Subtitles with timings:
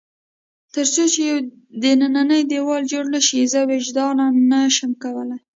[0.73, 1.37] تر څو چې یو
[1.81, 5.41] دننی دېوال جوړ نه شي، زه وجداناً نه شم کولای.